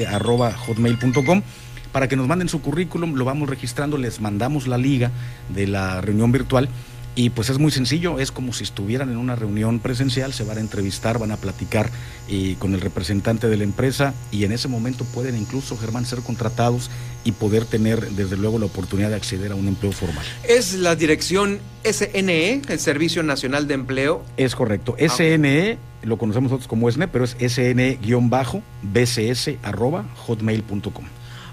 arroba 0.07 0.53
hotmail.com 0.53 1.43
para 1.91 2.07
que 2.07 2.15
nos 2.15 2.29
manden 2.29 2.49
su 2.49 2.63
currículum, 2.63 3.15
lo 3.15 3.25
vamos 3.25 3.49
registrando, 3.49 3.99
les 3.99 4.21
mandamos 4.21 4.69
la 4.69 4.79
liga 4.79 5.11
de 5.49 5.67
la 5.67 6.01
reunión 6.01 6.31
virtual 6.31 6.69
y 7.15 7.31
pues 7.31 7.50
es 7.50 7.59
muy 7.59 7.73
sencillo, 7.73 8.21
es 8.21 8.31
como 8.31 8.53
si 8.53 8.65
estuvieran 8.65 9.11
en 9.11 9.17
una 9.17 9.35
reunión 9.35 9.81
presencial, 9.81 10.33
se 10.33 10.45
van 10.45 10.59
a 10.59 10.61
entrevistar, 10.61 11.19
van 11.19 11.33
a 11.33 11.37
platicar 11.37 11.91
eh, 12.29 12.57
con 12.59 12.75
el 12.75 12.81
representante 12.81 13.49
de 13.49 13.57
la 13.57 13.65
empresa 13.65 14.15
y 14.31 14.45
en 14.45 14.53
ese 14.53 14.69
momento 14.69 15.05
pueden 15.05 15.37
incluso, 15.37 15.77
Germán, 15.77 16.07
ser 16.07 16.21
contratados 16.21 16.91
y 17.25 17.33
poder 17.33 17.65
tener 17.65 18.09
desde 18.11 18.37
luego 18.37 18.59
la 18.59 18.67
oportunidad 18.67 19.09
de 19.11 19.17
acceder 19.17 19.50
a 19.53 19.57
un 19.57 19.67
empleo 19.67 19.93
formal. 19.93 20.25
¿Es 20.49 20.75
la 20.75 20.95
dirección 20.95 21.59
SNE, 21.85 22.62
el 22.69 22.79
Servicio 22.79 23.23
Nacional 23.23 23.67
de 23.67 23.75
Empleo? 23.75 24.25
Es 24.37 24.55
correcto, 24.55 24.97
ah, 24.99 25.09
SNE, 25.09 25.79
lo 26.03 26.19
conocemos 26.19 26.53
nosotros 26.53 26.69
como 26.69 26.91
SNE, 26.91 27.09
pero 27.09 27.25
es 27.25 27.37
SNE-BCS 27.38 27.99
hotmail.com. 30.27 31.05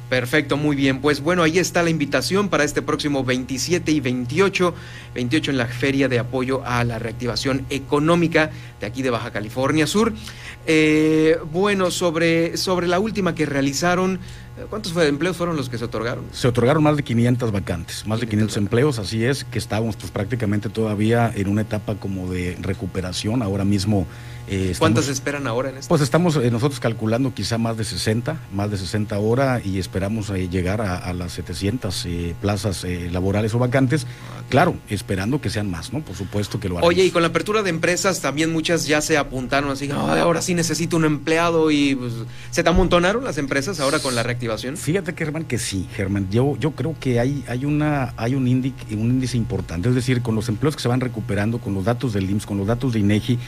Perfecto, 0.10 0.56
muy 0.56 0.76
bien. 0.76 1.02
Pues 1.02 1.20
bueno, 1.20 1.42
ahí 1.42 1.58
está 1.58 1.82
la 1.82 1.90
invitación 1.90 2.50
para 2.50 2.64
este 2.64 2.84
próximo 2.84 3.24
27 3.24 3.92
y 3.92 4.00
28, 4.00 4.74
28 5.16 5.52
en 5.52 5.58
la 5.58 5.66
Feria 5.66 6.08
de 6.08 6.20
Apoyo 6.20 6.62
a 6.64 6.84
la 6.84 7.00
Reactivación 7.00 7.66
Económica 7.72 8.52
de 8.80 8.86
aquí 8.86 9.02
de 9.02 9.10
Baja 9.10 9.32
California 9.32 9.88
Sur. 9.88 10.14
Eh, 10.68 11.40
bueno, 11.52 11.90
sobre, 11.90 12.56
sobre 12.58 12.88
la 12.88 13.00
última 13.00 13.34
que 13.34 13.48
realizaron, 13.48 14.20
¿Cuántos 14.70 14.96
empleos 14.96 15.36
fueron 15.36 15.58
los 15.58 15.70
que 15.70 15.78
se 15.78 15.86
otorgaron? 15.86 16.26
Se 16.32 16.48
otorgaron 16.48 16.82
más 16.82 16.96
de 16.96 17.04
500 17.04 17.52
vacantes, 17.52 18.08
más 18.08 18.22
de 18.22 18.28
500 18.28 18.58
empleos, 18.58 19.00
así 19.00 19.26
es, 19.26 19.44
que 19.44 19.60
estábamos 19.60 19.98
pues 19.98 20.12
prácticamente 20.12 20.70
todavía 20.70 21.32
en 21.36 21.50
una 21.50 21.62
etapa 21.62 21.96
como 21.96 22.32
de 22.32 22.58
recuperación, 22.62 23.42
ahora 23.42 23.66
mismo 23.66 24.08
eh, 24.48 24.76
¿Cuántas 24.78 25.08
esperan 25.08 25.48
ahora 25.48 25.70
en 25.70 25.78
esto? 25.78 25.90
Pues 25.90 26.02
estamos 26.02 26.36
eh, 26.36 26.52
nosotros 26.52 26.80
calculando 26.80 27.34
quizá 27.34 27.58
más 27.58 27.78
de 27.78 27.84
60, 27.84 28.38
más 28.54 28.70
de 28.70 28.78
60 28.78 29.18
horas 29.18 29.66
y 29.66 29.80
esperamos 29.80 30.30
eh, 30.30 30.48
llegar 30.50 30.82
a, 30.82 31.12
las 31.14 31.34
700 31.34 32.08
plazas 32.42 32.86
laborales 33.12 33.54
o 33.56 33.60
vacantes. 33.60 34.06
Ah, 34.06 34.44
claro, 34.50 34.76
esperando 34.90 35.42
que 35.42 35.50
sean 35.50 35.70
más, 35.70 35.94
¿no? 35.94 36.02
Por 36.02 36.16
supuesto 36.16 36.60
que 36.60 36.70
lo 36.70 36.78
haremos. 36.78 36.90
Oye, 36.90 37.06
y 37.06 37.12
con 37.12 37.22
la 37.22 37.30
apertura 37.30 37.64
de 37.64 37.70
empresas 37.70 38.22
también 38.22 38.52
muchas 38.52 38.86
ya 38.86 39.02
se 39.02 39.18
apuntaron 39.18 39.72
así, 39.72 39.90
ahora 39.90 40.42
sí 40.42 40.54
necesito 40.54 40.98
un 40.98 41.06
empleado 41.06 41.72
y 41.72 41.96
pues, 41.96 42.14
se 42.52 42.64
te 42.64 42.70
amontonaron 42.70 43.24
las 43.24 43.38
empresas 43.38 43.80
ahora 43.80 44.00
con 44.00 44.14
la 44.14 44.24
reactivación. 44.24 44.45
Fíjate 44.78 45.14
Germán 45.14 45.46
que 45.46 45.58
sí, 45.58 45.88
Germán. 45.96 46.28
Yo, 46.30 46.58
yo 46.58 46.72
creo 46.72 46.96
que 47.00 47.20
hay, 47.20 47.44
hay, 47.48 47.66
una, 47.66 48.14
hay 48.18 48.36
un, 48.36 48.48
índice, 48.48 48.76
un 48.96 49.10
índice 49.12 49.38
importante, 49.38 49.90
es 49.90 49.96
decir, 49.96 50.22
con 50.22 50.36
los 50.36 50.50
empleos 50.50 50.76
que 50.76 50.82
se 50.82 50.88
van 50.88 51.00
recuperando, 51.02 51.60
con 51.60 51.74
los 51.74 51.86
datos 51.86 52.14
del 52.14 52.30
IMSS, 52.30 52.46
con 52.46 52.58
los 52.58 52.68
datos 52.68 52.94
de 52.94 53.00
INEGI 53.00 53.40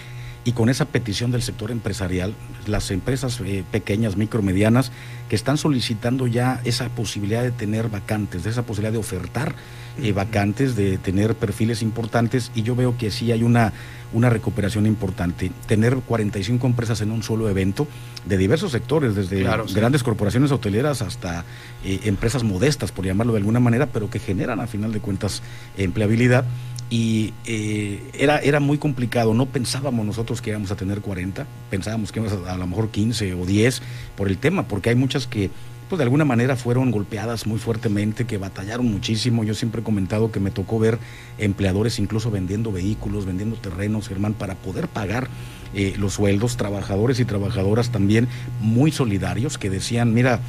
y 0.44 0.54
con 0.54 0.70
esa 0.70 0.86
petición 0.86 1.32
del 1.32 1.42
sector 1.42 1.72
empresarial, 1.72 2.34
las 2.68 2.90
empresas 2.92 3.42
eh, 3.44 3.64
pequeñas, 3.70 4.16
micromedianas, 4.16 4.92
que 5.28 5.36
están 5.36 5.58
solicitando 5.58 6.26
ya 6.26 6.62
esa 6.64 6.88
posibilidad 6.90 7.44
de 7.44 7.52
tener 7.52 7.90
vacantes, 7.90 8.44
de 8.44 8.50
esa 8.50 8.64
posibilidad 8.64 8.94
de 8.94 9.00
ofertar 9.00 9.56
eh, 10.02 10.12
vacantes, 10.12 10.76
de 10.76 10.98
tener 10.98 11.36
perfiles 11.36 11.82
importantes, 11.82 12.52
y 12.56 12.64
yo 12.64 12.76
veo 12.76 12.98
que 12.98 13.12
sí 13.12 13.32
hay 13.32 13.44
una, 13.44 13.74
una 14.14 14.30
recuperación 14.30 14.86
importante. 14.86 15.52
Tener 15.68 15.96
45 15.98 16.68
empresas 16.68 17.02
en 17.02 17.12
un 17.12 17.24
solo 17.24 17.50
evento, 17.50 17.88
de 18.26 18.38
diversos 18.38 18.72
sectores, 18.72 19.16
desde 19.16 19.44
grandes 19.74 20.04
corporaciones 20.04 20.52
hoteleras 20.52 21.02
hasta 21.02 21.46
eh, 21.84 22.02
empresas 22.04 22.44
modestas, 22.44 22.92
por 22.92 23.06
llamarlo 23.06 23.34
de 23.34 23.40
alguna 23.40 23.60
manera, 23.60 23.88
pero 23.88 24.10
que 24.10 24.20
generan 24.20 24.60
a 24.60 24.68
final 24.68 24.92
de 24.92 25.00
cuentas 25.00 25.42
empleabilidad. 25.78 26.46
Y 26.90 27.34
eh, 27.46 28.02
era, 28.14 28.40
era 28.40 28.62
muy 28.62 28.78
complicado, 28.78 29.34
no 29.34 29.46
pensábamos 29.46 30.06
nosotros 30.06 30.42
que 30.42 30.52
íbamos 30.52 30.72
a 30.72 30.78
tener 30.78 31.02
40, 31.02 31.46
pensábamos 31.70 32.14
que 32.14 32.22
íbamos 32.22 32.48
a, 32.48 32.54
a 32.54 32.58
lo 32.58 32.66
mejor 32.66 32.90
15 32.92 33.34
o 33.34 33.46
10 33.46 33.82
por 34.16 34.30
el 34.30 34.38
tema, 34.38 34.70
porque 34.70 34.90
hay 34.90 34.96
muchas 34.96 35.28
que 35.28 35.50
pues 35.90 35.98
de 35.98 36.04
alguna 36.04 36.26
manera 36.26 36.56
fueron 36.56 36.92
golpeadas 36.92 37.48
muy 37.48 37.60
fuertemente, 37.60 38.26
que 38.26 38.38
batallaron 38.38 38.86
muchísimo. 38.88 39.44
Yo 39.44 39.54
siempre 39.54 39.82
he 39.82 39.84
comentado 39.84 40.32
que 40.32 40.40
me 40.40 40.52
tocó 40.52 40.80
ver 40.80 41.00
empleadores 41.38 42.00
incluso 42.00 42.30
vendiendo 42.32 42.72
vehículos, 42.72 43.26
vendiendo 43.26 43.56
terrenos, 43.56 44.08
Germán, 44.08 44.34
para 44.34 44.56
poder 44.56 44.88
pagar 44.88 45.28
eh, 45.74 45.96
los 45.98 46.14
sueldos, 46.14 46.58
trabajadores 46.58 47.20
y 47.20 47.26
trabajadoras 47.26 47.92
también 47.92 48.28
muy 48.60 48.92
solidarios 48.92 49.58
que 49.58 49.70
decían, 49.70 50.14
mira, 50.14 50.40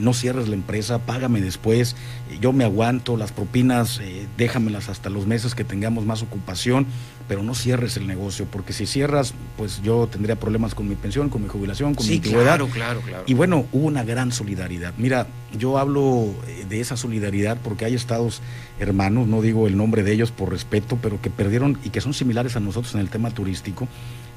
no 0.00 0.14
cierres 0.14 0.48
la 0.48 0.54
empresa, 0.54 0.98
págame 1.00 1.40
después, 1.40 1.96
yo 2.40 2.52
me 2.52 2.64
aguanto, 2.64 3.16
las 3.16 3.32
propinas 3.32 4.00
eh, 4.02 4.26
déjamelas 4.36 4.88
hasta 4.88 5.10
los 5.10 5.26
meses 5.26 5.54
que 5.54 5.64
tengamos 5.64 6.04
más 6.04 6.22
ocupación, 6.22 6.86
pero 7.28 7.42
no 7.42 7.54
cierres 7.54 7.96
el 7.96 8.06
negocio, 8.06 8.46
porque 8.50 8.72
si 8.72 8.86
cierras, 8.86 9.34
pues 9.56 9.80
yo 9.82 10.06
tendría 10.06 10.36
problemas 10.36 10.74
con 10.74 10.88
mi 10.88 10.94
pensión, 10.94 11.30
con 11.30 11.42
mi 11.42 11.48
jubilación, 11.48 11.94
con 11.94 12.06
mi 12.06 12.16
antigüedad. 12.16 12.44
Claro, 12.44 12.68
claro, 12.68 13.00
claro. 13.00 13.24
Y 13.26 13.34
bueno, 13.34 13.66
hubo 13.72 13.86
una 13.86 14.04
gran 14.04 14.30
solidaridad. 14.30 14.92
Mira, 14.98 15.26
yo 15.58 15.78
hablo 15.78 16.34
eh, 16.46 16.66
de 16.68 16.80
esa 16.80 16.96
solidaridad 16.96 17.58
porque 17.62 17.84
hay 17.84 17.94
estados 17.94 18.42
hermanos, 18.78 19.26
no 19.26 19.40
digo 19.40 19.66
el 19.66 19.76
nombre 19.76 20.02
de 20.02 20.12
ellos 20.12 20.30
por 20.30 20.50
respeto, 20.50 20.98
pero 21.00 21.20
que 21.20 21.30
perdieron 21.30 21.78
y 21.84 21.90
que 21.90 22.00
son 22.00 22.12
similares 22.12 22.56
a 22.56 22.60
nosotros 22.60 22.94
en 22.94 23.00
el 23.00 23.08
tema 23.08 23.30
turístico, 23.30 23.88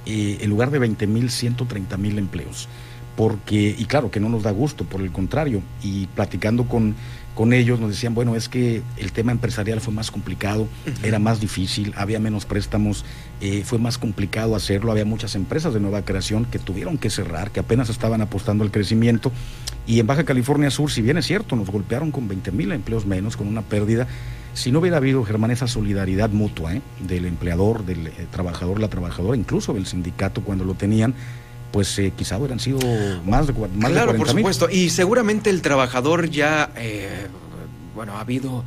eh, 0.05 0.37
en 0.41 0.49
lugar 0.49 0.71
de 0.71 0.79
20 0.79 1.07
mil, 1.07 1.29
130 1.29 1.97
mil 1.97 2.17
empleos 2.17 2.69
porque, 3.17 3.75
y 3.75 3.86
claro 3.86 4.12
que 4.12 4.19
no 4.19 4.29
nos 4.29 4.43
da 4.43 4.51
gusto, 4.51 4.86
por 4.86 5.01
el 5.01 5.12
contrario, 5.12 5.63
y 5.81 6.05
platicando 6.05 6.67
con, 6.67 6.95
con 7.33 7.51
ellos 7.51 7.79
nos 7.79 7.89
decían, 7.89 8.13
bueno, 8.13 8.36
es 8.36 8.47
que 8.47 8.83
el 8.95 9.12
tema 9.12 9.31
empresarial 9.31 9.81
fue 9.81 9.91
más 9.91 10.12
complicado, 10.12 10.67
era 11.03 11.17
más 11.17 11.39
difícil, 11.39 11.93
había 11.97 12.19
menos 12.19 12.45
préstamos, 12.45 13.05
eh, 13.41 13.63
fue 13.65 13.79
más 13.79 13.97
complicado 13.97 14.55
hacerlo, 14.55 14.91
había 14.91 15.03
muchas 15.03 15.33
empresas 15.33 15.74
de 15.74 15.79
nueva 15.79 16.03
creación 16.03 16.45
que 16.45 16.59
tuvieron 16.59 17.00
que 17.00 17.09
cerrar, 17.09 17.50
que 17.50 17.59
apenas 17.59 17.89
estaban 17.89 18.21
apostando 18.21 18.63
al 18.63 18.69
crecimiento, 18.69 19.31
y 19.88 20.00
en 20.00 20.05
Baja 20.05 20.24
California 20.24 20.69
Sur, 20.69 20.91
si 20.91 21.01
bien 21.01 21.17
es 21.17 21.25
cierto, 21.25 21.55
nos 21.55 21.71
golpearon 21.71 22.12
con 22.12 22.27
20 22.27 22.51
mil 22.51 22.71
empleos 22.71 23.07
menos, 23.07 23.36
con 23.36 23.47
una 23.47 23.63
pérdida, 23.63 24.07
si 24.53 24.71
no 24.71 24.79
hubiera 24.79 24.97
habido, 24.97 25.24
Germán, 25.24 25.50
esa 25.50 25.67
solidaridad 25.67 26.29
mutua 26.29 26.75
¿eh? 26.75 26.81
del 27.00 27.25
empleador, 27.25 27.86
del 27.86 28.07
eh, 28.07 28.27
trabajador, 28.31 28.79
la 28.79 28.89
trabajadora, 28.89 29.38
incluso 29.38 29.74
del 29.74 29.86
sindicato 29.86 30.41
cuando 30.41 30.65
lo 30.65 30.74
tenían, 30.74 31.13
pues 31.71 31.97
eh, 32.00 32.13
quizá 32.15 32.38
hubieran 32.38 32.59
sido 32.59 32.79
más 33.25 33.47
de, 33.47 33.53
más 33.53 33.91
claro, 33.91 34.15
por 34.15 34.29
supuesto. 34.29 34.69
Y 34.69 34.89
seguramente 34.89 35.50
el 35.50 35.62
trabajador 35.62 36.29
ya, 36.29 36.71
eh, 36.75 37.27
bueno, 37.95 38.17
ha 38.17 38.21
habido 38.21 38.63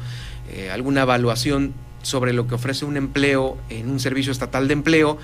eh, 0.52 0.70
alguna 0.70 1.02
evaluación 1.02 1.72
sobre 2.02 2.32
lo 2.32 2.46
que 2.46 2.54
ofrece 2.54 2.84
un 2.84 2.96
empleo 2.96 3.58
en 3.68 3.90
un 3.90 4.00
servicio 4.00 4.32
estatal 4.32 4.68
de 4.68 4.74
empleo. 4.74 5.18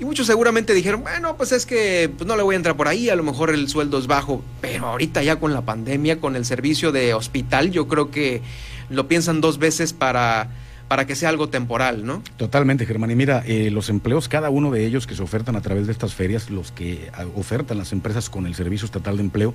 Y 0.00 0.04
muchos 0.04 0.28
seguramente 0.28 0.74
dijeron, 0.74 1.02
bueno, 1.02 1.36
pues 1.36 1.50
es 1.50 1.66
que 1.66 2.10
pues 2.16 2.26
no 2.26 2.36
le 2.36 2.44
voy 2.44 2.54
a 2.54 2.56
entrar 2.56 2.76
por 2.76 2.86
ahí, 2.86 3.10
a 3.10 3.16
lo 3.16 3.24
mejor 3.24 3.50
el 3.50 3.68
sueldo 3.68 3.98
es 3.98 4.06
bajo, 4.06 4.44
pero 4.60 4.86
ahorita 4.86 5.24
ya 5.24 5.40
con 5.40 5.52
la 5.52 5.62
pandemia, 5.62 6.20
con 6.20 6.36
el 6.36 6.44
servicio 6.44 6.92
de 6.92 7.14
hospital, 7.14 7.72
yo 7.72 7.88
creo 7.88 8.10
que 8.12 8.40
lo 8.90 9.08
piensan 9.08 9.40
dos 9.40 9.58
veces 9.58 9.92
para 9.92 10.50
para 10.88 11.06
que 11.06 11.14
sea 11.14 11.28
algo 11.28 11.48
temporal, 11.48 12.04
¿no? 12.04 12.22
Totalmente, 12.36 12.86
Germán. 12.86 13.10
Y 13.10 13.14
mira, 13.14 13.42
eh, 13.46 13.70
los 13.70 13.90
empleos, 13.90 14.28
cada 14.28 14.50
uno 14.50 14.70
de 14.70 14.86
ellos 14.86 15.06
que 15.06 15.14
se 15.14 15.22
ofertan 15.22 15.54
a 15.54 15.60
través 15.60 15.86
de 15.86 15.92
estas 15.92 16.14
ferias, 16.14 16.50
los 16.50 16.72
que 16.72 17.10
ah, 17.12 17.26
ofertan 17.36 17.78
las 17.78 17.92
empresas 17.92 18.30
con 18.30 18.46
el 18.46 18.54
Servicio 18.54 18.86
Estatal 18.86 19.18
de 19.18 19.22
Empleo, 19.22 19.54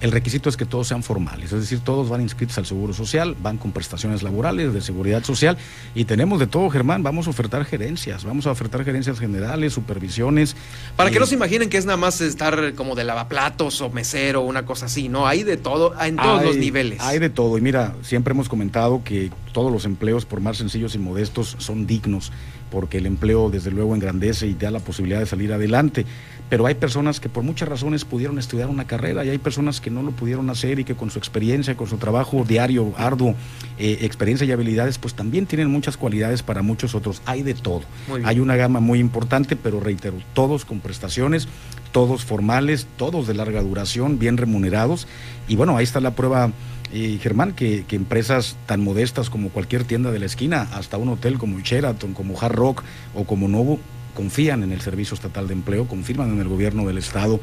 el 0.00 0.12
requisito 0.12 0.48
es 0.48 0.56
que 0.56 0.64
todos 0.64 0.86
sean 0.86 1.02
formales, 1.02 1.52
es 1.52 1.60
decir, 1.60 1.80
todos 1.80 2.08
van 2.08 2.20
inscritos 2.20 2.56
al 2.58 2.66
Seguro 2.66 2.92
Social, 2.92 3.34
van 3.42 3.58
con 3.58 3.72
prestaciones 3.72 4.22
laborales, 4.22 4.72
de 4.72 4.80
seguridad 4.80 5.24
social, 5.24 5.58
y 5.94 6.04
tenemos 6.04 6.38
de 6.38 6.46
todo, 6.46 6.70
Germán, 6.70 7.02
vamos 7.02 7.26
a 7.26 7.30
ofertar 7.30 7.64
gerencias, 7.64 8.24
vamos 8.24 8.46
a 8.46 8.52
ofertar 8.52 8.84
gerencias 8.84 9.18
generales, 9.18 9.72
supervisiones. 9.72 10.54
Para 10.96 11.10
que 11.10 11.16
eh, 11.16 11.20
no 11.20 11.26
se 11.26 11.34
imaginen 11.34 11.68
que 11.68 11.78
es 11.78 11.84
nada 11.84 11.96
más 11.96 12.20
estar 12.20 12.74
como 12.74 12.94
de 12.94 13.04
lavaplatos 13.04 13.80
o 13.80 13.90
mesero, 13.90 14.42
una 14.42 14.64
cosa 14.64 14.86
así, 14.86 15.08
¿no? 15.08 15.26
Hay 15.26 15.42
de 15.42 15.56
todo, 15.56 15.92
en 16.00 16.16
todos 16.16 16.44
los 16.44 16.56
niveles. 16.56 17.00
Hay 17.00 17.18
de 17.18 17.30
todo, 17.30 17.58
y 17.58 17.60
mira, 17.60 17.94
siempre 18.02 18.32
hemos 18.32 18.48
comentado 18.48 19.02
que 19.02 19.32
todos 19.52 19.72
los 19.72 19.84
empleos, 19.84 20.24
por 20.24 20.40
más 20.40 20.58
sencillos 20.58 20.94
y 20.94 20.98
modestos, 20.98 21.56
son 21.58 21.86
dignos, 21.86 22.30
porque 22.70 22.98
el 22.98 23.06
empleo 23.06 23.50
desde 23.50 23.72
luego 23.72 23.94
engrandece 23.94 24.46
y 24.46 24.54
te 24.54 24.66
da 24.66 24.70
la 24.70 24.80
posibilidad 24.80 25.18
de 25.18 25.26
salir 25.26 25.52
adelante 25.52 26.06
pero 26.48 26.66
hay 26.66 26.74
personas 26.74 27.20
que 27.20 27.28
por 27.28 27.42
muchas 27.42 27.68
razones 27.68 28.04
pudieron 28.04 28.38
estudiar 28.38 28.68
una 28.68 28.86
carrera 28.86 29.24
y 29.24 29.28
hay 29.28 29.38
personas 29.38 29.80
que 29.80 29.90
no 29.90 30.02
lo 30.02 30.12
pudieron 30.12 30.48
hacer 30.50 30.78
y 30.78 30.84
que 30.84 30.94
con 30.94 31.10
su 31.10 31.18
experiencia, 31.18 31.76
con 31.76 31.88
su 31.88 31.98
trabajo 31.98 32.44
diario, 32.46 32.92
arduo, 32.96 33.34
eh, 33.78 33.98
experiencia 34.02 34.46
y 34.46 34.52
habilidades, 34.52 34.98
pues 34.98 35.14
también 35.14 35.46
tienen 35.46 35.70
muchas 35.70 35.96
cualidades 35.96 36.42
para 36.42 36.62
muchos 36.62 36.94
otros. 36.94 37.22
Hay 37.26 37.42
de 37.42 37.54
todo. 37.54 37.82
Hay 38.24 38.40
una 38.40 38.56
gama 38.56 38.80
muy 38.80 38.98
importante, 38.98 39.56
pero 39.56 39.80
reitero, 39.80 40.16
todos 40.32 40.64
con 40.64 40.80
prestaciones, 40.80 41.48
todos 41.92 42.24
formales, 42.24 42.86
todos 42.96 43.26
de 43.26 43.34
larga 43.34 43.62
duración, 43.62 44.18
bien 44.18 44.36
remunerados. 44.36 45.06
Y 45.48 45.56
bueno, 45.56 45.76
ahí 45.76 45.84
está 45.84 46.00
la 46.00 46.14
prueba. 46.14 46.50
Eh, 46.90 47.18
Germán, 47.20 47.52
que, 47.52 47.84
que, 47.86 47.96
empresas 47.96 48.56
tan 48.64 48.82
modestas 48.82 49.28
como 49.28 49.50
cualquier 49.50 49.84
tienda 49.84 50.10
de 50.10 50.20
la 50.20 50.24
esquina, 50.24 50.68
hasta 50.72 50.96
un 50.96 51.10
hotel 51.10 51.36
como 51.36 51.60
Sheraton, 51.60 52.14
como 52.14 52.40
Hard 52.40 52.54
Rock 52.54 52.82
o 53.14 53.24
como 53.24 53.46
Novo, 53.46 53.78
confían 54.18 54.64
en 54.64 54.72
el 54.72 54.80
Servicio 54.80 55.14
Estatal 55.14 55.46
de 55.46 55.54
Empleo, 55.54 55.86
confirman 55.86 56.32
en 56.32 56.40
el 56.40 56.48
gobierno 56.48 56.84
del 56.84 56.98
Estado. 56.98 57.38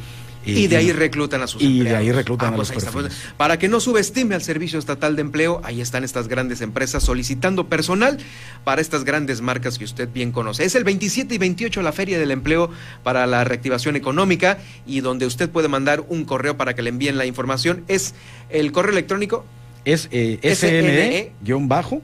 y 0.45 0.67
de 0.67 0.75
ahí 0.75 0.91
reclutan 0.91 1.41
a 1.41 1.47
sus 1.47 1.61
y 1.61 1.79
de 1.79 1.95
ahí 1.95 2.11
reclutan 2.11 2.49
ah, 2.49 2.51
a 2.51 2.55
pues 2.57 2.75
los 2.75 2.85
pues, 2.87 3.13
Para 3.37 3.57
que 3.57 3.69
no 3.69 3.79
subestime 3.79 4.35
al 4.35 4.41
Servicio 4.41 4.77
Estatal 4.77 5.15
de 5.15 5.21
Empleo, 5.21 5.61
ahí 5.63 5.79
están 5.79 6.03
estas 6.03 6.27
grandes 6.27 6.59
empresas 6.59 7.01
solicitando 7.01 7.69
personal 7.69 8.17
para 8.65 8.81
estas 8.81 9.05
grandes 9.05 9.39
marcas 9.39 9.77
que 9.77 9.85
usted 9.85 10.09
bien 10.13 10.33
conoce. 10.33 10.65
Es 10.65 10.75
el 10.75 10.83
27 10.83 11.33
y 11.33 11.37
28 11.37 11.81
la 11.81 11.93
Feria 11.93 12.19
del 12.19 12.31
Empleo 12.31 12.69
para 13.03 13.25
la 13.25 13.45
reactivación 13.45 13.95
económica 13.95 14.57
y 14.85 14.99
donde 14.99 15.25
usted 15.25 15.49
puede 15.49 15.69
mandar 15.69 16.03
un 16.09 16.25
correo 16.25 16.57
para 16.57 16.75
que 16.75 16.81
le 16.81 16.89
envíen 16.89 17.17
la 17.17 17.25
información. 17.25 17.85
Es 17.87 18.15
el 18.49 18.73
correo 18.73 18.91
electrónico. 18.91 19.45
Es 19.85 20.09
eh, 20.11 20.39
SNE-bajo. 20.43 22.01